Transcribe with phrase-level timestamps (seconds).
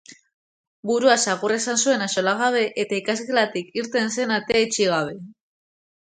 [0.91, 5.13] Buruaz agur esan zuen axolagabe eta ikasgelatik irten zen atea itxi gabe.